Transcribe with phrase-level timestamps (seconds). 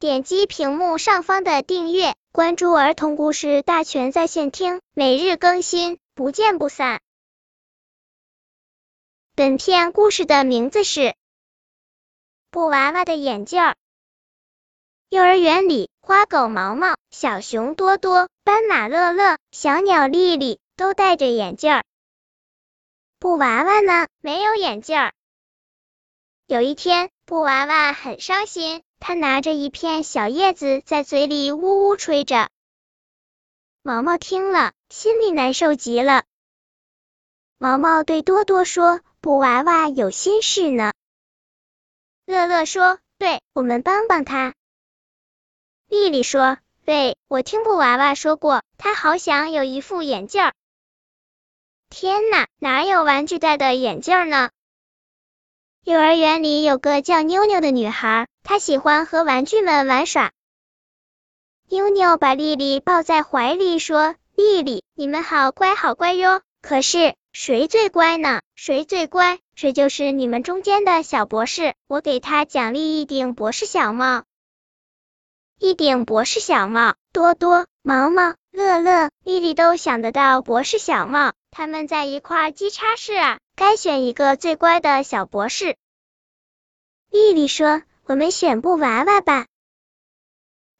[0.00, 7.00] 点击屏幕上方的订阅，关注儿童故事大全在线听，每日更新，不见不散。
[9.34, 11.00] 本片故事的名字是
[12.52, 13.60] 《布娃娃的眼镜》。
[15.08, 21.82] 幼儿园里，花狗毛毛、小熊多多、斑马乐乐、小鸟丽丽都戴着眼镜。
[23.18, 25.10] 布娃娃呢，没有眼镜。
[26.46, 32.48] 有一天，布娃娃很伤心，他拿着一片小叶子在嘴里呜呜吹着。
[33.82, 36.24] 毛毛听了，心里难受极了。
[37.56, 40.92] 毛毛对多多说：“布娃娃有心事呢。”
[42.26, 44.54] 乐乐说：“对，我们帮帮他。”
[45.88, 50.52] 丽丽说：“对，我听布娃娃说过，他好想有一副眼镜。”
[51.88, 54.50] 天哪，哪有玩具戴的眼镜呢？
[55.84, 60.32] 幼儿园里有个叫妞妞的女孩，他喜欢和玩具们玩耍。
[61.68, 66.40] 妞妞把丽丽抱在怀里说：“丽丽，你们好乖好乖哟。
[66.62, 68.40] 可是谁最乖呢？
[68.54, 69.38] 谁最乖？
[69.54, 71.74] 谁就是你们中间的小博士。
[71.88, 74.24] 我给他奖励一顶博士小帽。
[75.58, 81.34] 一顶博士小帽，多多、毛毛、乐乐、丽丽都想得到博士小帽。
[81.50, 85.76] 他们在一块儿插事啊。”该选一个最乖的小博士。
[87.10, 89.46] 丽丽说：“我们选布娃娃吧。”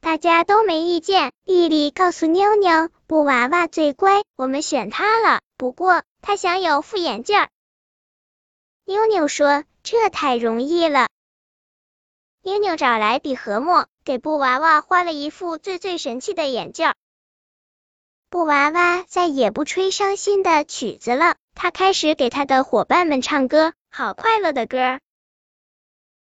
[0.00, 1.32] 大家都没意见。
[1.42, 5.40] 丽丽告诉妞妞：“布娃娃最乖，我们选它了。
[5.56, 7.48] 不过他想有副眼镜。”
[8.86, 11.08] 妞妞说：“这太容易了。”
[12.42, 16.94] 妞妞找来笔和墨，给布娃娃画了一副最最神气的眼镜。
[18.30, 21.34] 布娃娃再也不吹伤心的曲子了。
[21.54, 25.00] 他开始给他的伙伴们唱歌，好快乐的歌。